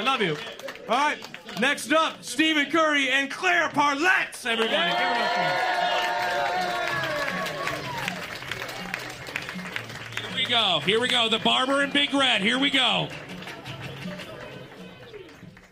[0.00, 0.34] I love you.
[0.88, 1.18] All right.
[1.60, 4.46] Next up, Steven Curry and Claire Parletts.
[4.46, 5.30] Everybody, give it up
[10.16, 10.26] for.
[10.26, 10.80] Here we go.
[10.86, 11.28] Here we go.
[11.28, 12.40] The barber and Big Red.
[12.40, 13.08] Here we go.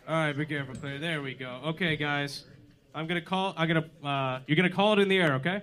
[0.07, 0.99] All right, be careful, Claire.
[0.99, 1.63] There we go.
[1.69, 2.45] Okay, guys.
[2.95, 3.55] I'm gonna call.
[3.57, 3.89] I'm gonna.
[4.05, 5.63] Uh, you're gonna call it in the air, okay?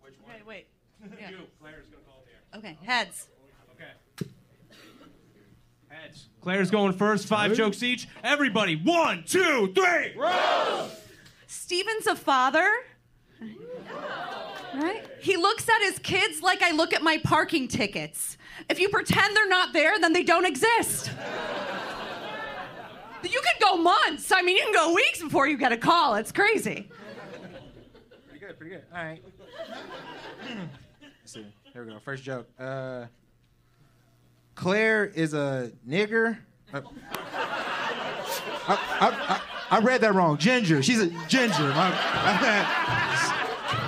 [0.00, 0.68] Which Okay, wait.
[1.04, 2.72] You, Claire's gonna call it in the air.
[2.72, 3.28] Okay, heads.
[6.12, 6.28] The Heads.
[6.40, 7.26] Claire's going first.
[7.26, 8.08] Five jokes each.
[8.22, 10.14] Everybody, one, two, three.
[10.16, 10.90] Rose!
[11.46, 12.68] Steven's a father.
[14.74, 15.06] Right?
[15.20, 18.38] He looks at his kids like I look at my parking tickets.
[18.70, 21.10] If you pretend they're not there, then they don't exist.
[23.22, 24.32] You could go months.
[24.32, 26.16] I mean, you can go weeks before you get a call.
[26.16, 26.90] It's crazy.
[28.28, 28.82] Pretty good, pretty good.
[28.94, 29.22] All right.
[31.00, 31.46] Let's see.
[31.72, 31.98] Here we go.
[32.00, 32.48] First joke.
[32.58, 33.06] Uh,
[34.62, 36.38] Claire is a nigger.
[36.72, 36.78] I,
[38.68, 39.40] I, I,
[39.72, 40.38] I read that wrong.
[40.38, 40.84] Ginger.
[40.84, 41.64] She's a ginger.
[41.70, 42.64] My, had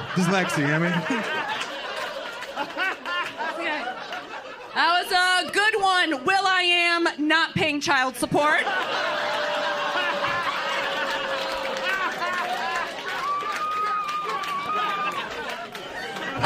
[0.16, 0.74] dyslexia.
[0.74, 0.90] I mean,
[4.74, 6.24] That was a good one.
[6.24, 8.64] Will I am not paying child support.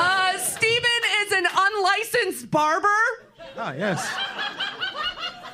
[0.01, 2.87] Uh, Steven is an unlicensed barber,
[3.57, 4.07] oh yes.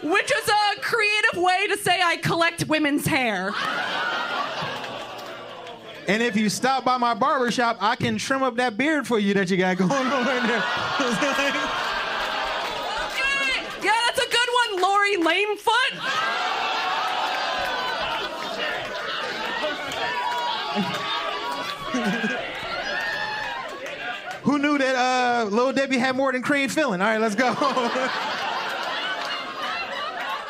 [0.05, 3.53] Which is a creative way to say I collect women's hair.
[6.07, 9.19] And if you stop by my barber shop, I can trim up that beard for
[9.19, 10.65] you that you got going on right there.
[13.83, 15.93] Yeah, that's a good one, Lori Lamefoot.
[24.43, 27.03] Who knew that uh, Lil Debbie had more than cream filling?
[27.03, 27.53] All right, let's go.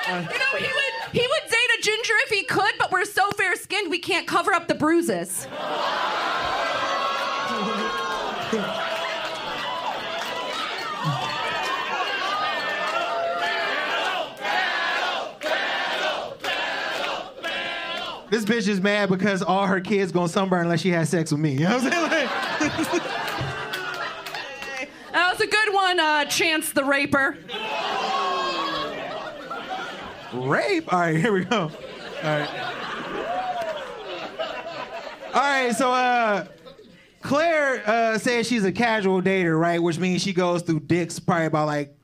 [0.09, 3.31] You know, he would he would date a ginger if he could, but we're so
[3.33, 5.47] fair skinned we can't cover up the bruises.
[18.31, 21.41] this bitch is mad because all her kids gonna sunburn unless she has sex with
[21.41, 21.53] me.
[21.53, 22.29] You know what I'm saying?
[22.91, 23.03] Like,
[25.13, 27.39] That was a good one, uh, Chance the Raper.
[30.35, 30.93] Rape?
[30.93, 31.63] All right, here we go.
[31.63, 31.71] All
[32.23, 32.49] right.
[35.35, 36.47] All right, so uh,
[37.23, 39.83] Claire uh, says she's a casual dater, right?
[39.83, 41.97] Which means she goes through dicks probably about like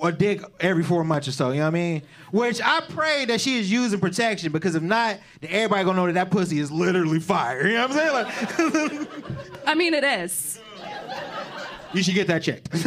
[0.00, 1.50] a dick every four months or so.
[1.50, 2.02] You know what I mean?
[2.30, 6.06] Which I pray that she is using protection because if not, then everybody gonna know
[6.06, 7.66] that that pussy is literally fire.
[7.66, 8.98] You know what I'm saying?
[9.00, 9.08] Like,
[9.66, 10.60] I mean, it is.
[11.92, 12.68] you should get that checked.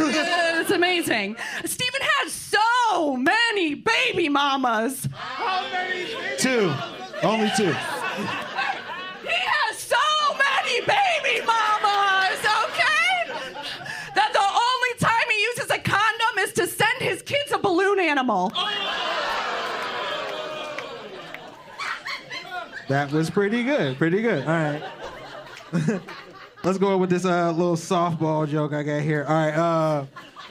[0.62, 1.36] It's amazing.
[1.64, 5.08] Steven has so many baby mamas.
[6.38, 6.72] two,
[7.24, 7.64] only two.
[7.64, 9.96] He has so
[10.38, 13.34] many baby mamas, okay?
[14.14, 17.98] That the only time he uses a condom is to send his kids a balloon
[17.98, 18.52] animal.
[22.88, 23.98] That was pretty good.
[23.98, 24.46] Pretty good.
[24.46, 24.82] All right.
[26.62, 29.24] Let's go with this uh, little softball joke I got here.
[29.28, 29.52] All right.
[29.52, 30.06] Uh,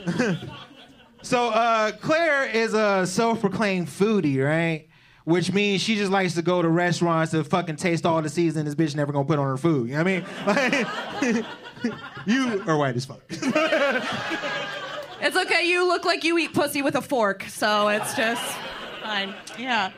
[1.22, 4.88] so uh, Claire is a self-proclaimed foodie, right?
[5.24, 8.66] Which means she just likes to go to restaurants to fucking taste all the seasoning
[8.66, 9.90] this bitch never gonna put on her food.
[9.90, 11.46] You know what I mean?
[12.28, 13.22] You are white as fuck.
[15.24, 18.42] It's okay, you look like you eat pussy with a fork, so it's just
[19.04, 19.36] fine.
[19.56, 19.92] Yeah.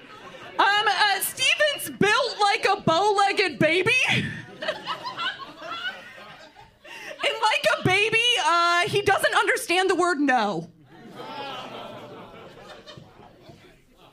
[0.60, 3.96] Um, uh, Steven's built like a bow-legged baby.
[4.10, 4.26] and
[7.42, 10.70] like a baby, uh, he doesn't understand the word no.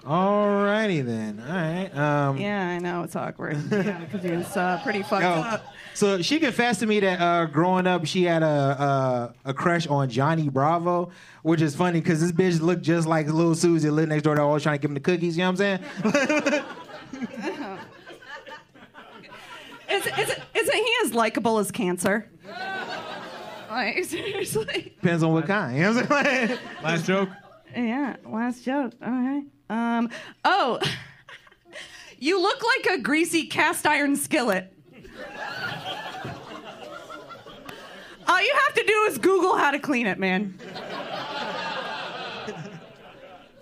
[0.04, 1.40] Alrighty then.
[1.46, 1.96] All right.
[1.96, 3.58] Um, Yeah, I know it's awkward.
[3.70, 5.66] Yeah, because he's uh, pretty fucked Yo, up.
[5.92, 9.86] so she confessed to me that uh, growing up, she had a, a a crush
[9.86, 11.10] on Johnny Bravo,
[11.42, 14.34] which is funny because this bitch looked just like little Susie lived next door.
[14.36, 15.36] That always trying to give him the cookies.
[15.36, 16.64] You know what I'm saying?
[19.90, 22.30] Is, is, isn't he as likable as cancer?
[23.80, 24.94] Like, seriously?
[25.00, 25.76] Depends on what kind.
[25.76, 26.58] You know what I'm saying?
[26.82, 27.28] Last joke.
[27.72, 28.94] Yeah, last joke.
[29.00, 29.44] Okay.
[29.68, 30.10] Um,
[30.44, 30.80] oh,
[32.18, 34.74] you look like a greasy cast iron skillet.
[38.26, 40.58] All you have to do is Google how to clean it, man.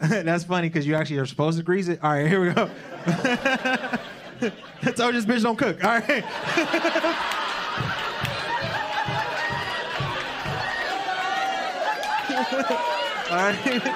[0.00, 2.00] That's funny because you actually are supposed to grease it.
[2.02, 2.70] All right, here we go.
[3.06, 5.84] I told you this bitch don't cook.
[5.84, 7.44] All right.
[13.30, 13.86] All right.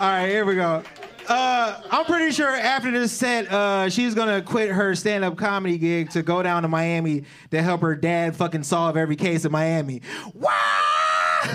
[0.00, 0.82] All right, here we go.
[1.28, 6.10] uh, I'm pretty sure after this set, uh, she's gonna quit her stand-up comedy gig
[6.10, 10.02] to go down to Miami to help her dad fucking solve every case in Miami.
[10.34, 10.50] Wow!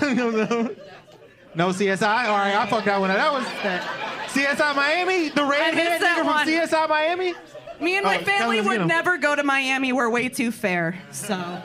[0.00, 2.02] no CSI.
[2.26, 3.10] All right, I fucked that one.
[3.10, 3.16] up.
[3.16, 3.82] That was that.
[4.30, 5.28] CSI Miami.
[5.28, 6.44] The redhead that nigga one.
[6.46, 7.34] from CSI Miami.
[7.80, 9.92] Me and my Oh, family would never go to Miami.
[9.92, 10.98] We're way too fair.
[11.12, 11.34] So.
[11.38, 11.60] All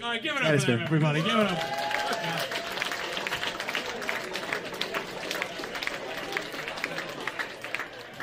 [0.00, 1.22] right, give it That up is for them, everybody.
[1.22, 1.58] Give it up.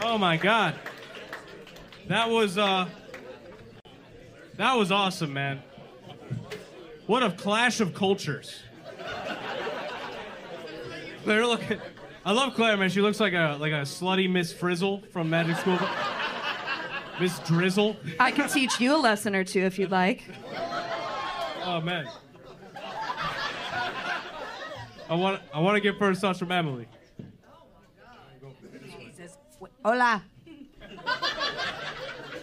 [0.02, 0.76] Oh my God,
[2.08, 2.88] that was uh,
[4.56, 5.62] that was awesome, man.
[7.08, 8.62] What a clash of cultures.
[11.24, 11.62] Claire, look,
[12.26, 12.90] I love Claire, man.
[12.90, 15.80] She looks like a like a slutty Miss Frizzle from Magic School.
[17.20, 17.96] Miss Drizzle.
[18.20, 20.24] I can teach you a lesson or two if you'd like.
[21.64, 22.08] Oh man.
[25.10, 26.88] I want I want to get first thoughts from Emily.
[29.88, 30.22] Hola.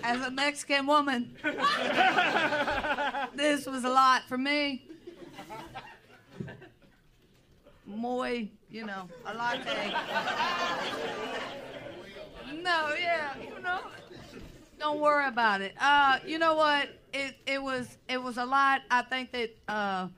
[0.03, 1.37] As a Mexican woman,
[3.35, 4.83] this was a lot for me.
[7.85, 9.95] Muy, you know, a latte.
[12.63, 13.81] No, yeah, you know.
[14.79, 15.75] Don't worry about it.
[15.79, 16.89] Uh, you know what?
[17.13, 18.81] It it was it was a lot.
[18.91, 20.09] I think that uh,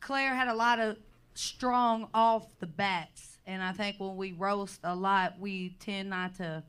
[0.00, 0.98] Claire had a lot of
[1.32, 6.36] strong off the bats, and I think when we roast a lot, we tend not
[6.36, 6.62] to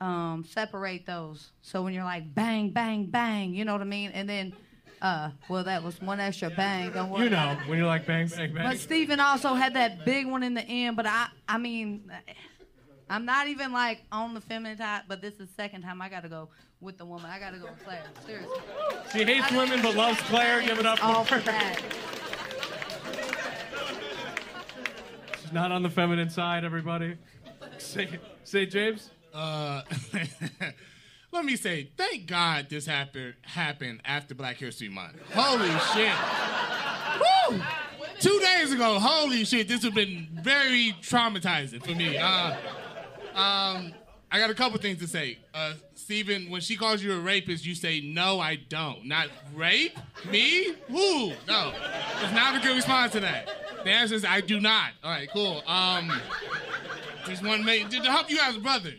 [0.00, 1.50] um, separate those.
[1.62, 4.52] So when you're like bang, bang, bang, you know what I mean, and then,
[5.00, 6.90] uh, well, that was one extra bang.
[6.92, 7.24] Don't worry.
[7.24, 7.68] You know it.
[7.68, 8.68] when you're like bang bang bang.
[8.68, 10.96] But Steven also had that big one in the end.
[10.96, 12.10] But I, I mean,
[13.08, 15.04] I'm not even like on the feminine type.
[15.08, 16.48] But this is the second time I got to go
[16.80, 17.26] with the woman.
[17.30, 18.04] I got to go with Claire.
[18.26, 18.56] Seriously.
[19.12, 20.62] She hates women but loves Claire.
[20.62, 21.46] Give it up Off for the her.
[21.52, 21.82] bat.
[25.44, 26.64] She's not on the feminine side.
[26.64, 27.18] Everybody,
[27.76, 29.10] say say James.
[29.34, 29.82] Uh,
[31.32, 35.16] let me say, thank God this happened happened after Black History Month.
[35.34, 36.14] Holy shit!
[37.20, 37.60] Woo!
[38.20, 42.16] Two days ago, holy shit, this would have been very traumatizing for me.
[42.16, 42.56] Uh,
[43.34, 43.92] um,
[44.30, 45.38] I got a couple things to say.
[45.52, 49.04] Uh, Steven, when she calls you a rapist, you say, no, I don't.
[49.04, 49.96] Not rape?
[50.30, 50.74] Me?
[50.88, 51.32] Who?
[51.46, 51.72] No.
[52.22, 53.48] It's not a good response to that.
[53.84, 54.90] The answer is, I do not.
[55.02, 55.62] All right, cool.
[55.66, 56.10] Um,
[57.26, 58.92] just want to make, to help you as a brother.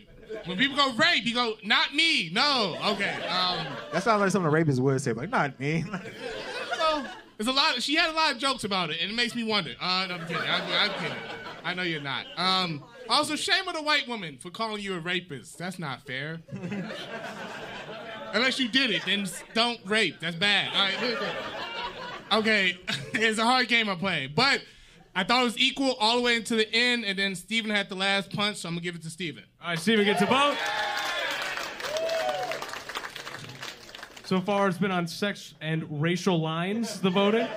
[0.44, 2.30] When people go rape, you go, not me.
[2.30, 2.76] No.
[2.92, 3.14] Okay.
[3.26, 5.84] Um, That sounds like something a rapist would say, but not me.
[6.76, 7.04] so
[7.36, 7.82] there's a lot.
[7.82, 9.72] she had a lot of jokes about it, and it makes me wonder.
[9.80, 10.42] Uh, no, I'm kidding.
[10.42, 11.16] I'm, I'm kidding.
[11.64, 12.26] I know you're not.
[12.36, 15.58] Um, also, shame on the white woman for calling you a rapist.
[15.58, 16.40] That's not fair.
[18.32, 20.20] Unless you did it, then don't rape.
[20.20, 20.68] That's bad.
[20.74, 21.34] All right.
[22.32, 22.78] Okay,
[23.14, 24.60] it's a hard game I'm playing, but
[25.16, 27.88] I thought it was equal all the way into the end, and then Steven had
[27.88, 29.44] the last punch, so I'm gonna give it to Steven.
[29.62, 30.58] All right, Steven gets a vote.
[34.26, 37.00] So far, it's been on sex and racial lines.
[37.00, 37.48] The voting.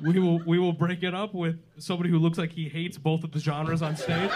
[0.00, 3.24] We will we will break it up with somebody who looks like he hates both
[3.24, 4.30] of the genres on stage.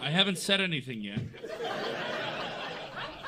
[0.00, 1.18] I haven't said anything yet.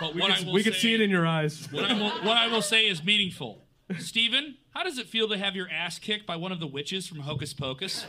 [0.06, 1.68] But We what I can, will we can say, see it in your eyes.
[1.70, 3.64] what, I will, what I will say is meaningful.
[3.98, 7.06] Steven, how does it feel to have your ass kicked by one of the witches
[7.06, 8.06] from Hocus Pocus?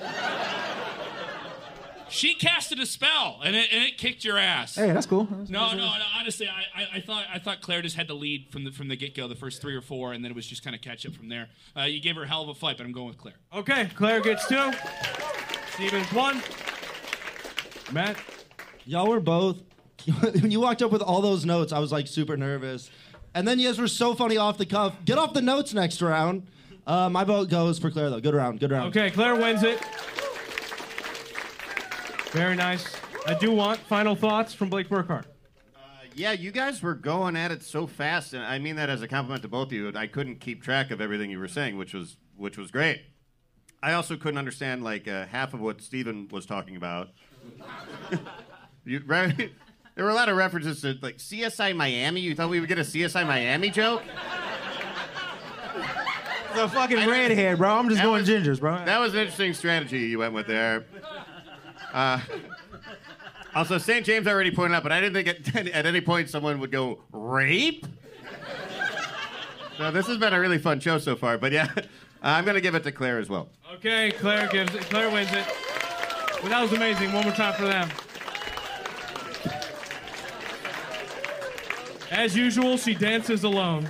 [2.08, 4.75] She casted a spell and it, and it kicked your ass.
[4.75, 5.28] hey, that's cool.
[5.50, 5.92] No, no, no.
[6.18, 8.88] Honestly, I, I, I thought I thought Claire just had the lead from the from
[8.88, 10.82] the get go, the first three or four, and then it was just kind of
[10.82, 11.50] catch up from there.
[11.75, 13.36] Uh, you gave her a hell of a fight, but I'm going with Claire.
[13.54, 14.72] Okay, Claire gets two.
[15.74, 16.42] Steven's one.
[17.92, 18.18] Matt.
[18.86, 19.58] Y'all were both.
[20.20, 22.90] when you walked up with all those notes, I was like super nervous.
[23.34, 24.96] And then you guys were so funny off the cuff.
[25.04, 26.48] Get off the notes next round.
[26.88, 28.22] Uh, my vote goes for Claire though.
[28.22, 28.60] Good round.
[28.60, 28.96] Good round.
[28.96, 29.84] Okay, Claire wins it.
[32.32, 32.86] Very nice.
[33.28, 35.26] I do want final thoughts from Blake Burkhart.
[36.14, 39.08] Yeah, you guys were going at it so fast, and I mean that as a
[39.08, 39.92] compliment to both of you.
[39.96, 43.02] I couldn't keep track of everything you were saying, which was which was great.
[43.84, 47.10] I also couldn't understand like uh, half of what Steven was talking about.
[48.86, 49.52] you, re-
[49.96, 52.22] there were a lot of references to like CSI Miami.
[52.22, 54.04] You thought we would get a CSI Miami joke?
[56.56, 57.78] The fucking redhead, bro.
[57.78, 58.84] I'm just That going was- gingers, bro.
[58.86, 60.86] That was an interesting strategy you went with there.
[61.92, 62.20] Uh,
[63.54, 64.06] also, St.
[64.06, 67.00] James already pointed out, but I didn't think at, at any point someone would go
[67.12, 67.86] rape.
[69.78, 71.38] So this has been a really fun show so far.
[71.38, 71.68] But yeah,
[72.22, 73.50] I'm gonna give it to Claire as well.
[73.75, 74.84] Okay, Claire gives it.
[74.84, 75.46] Claire wins it.
[76.42, 77.12] Well, that was amazing.
[77.12, 77.90] One more time for them.
[82.15, 83.89] As usual, she dances alone.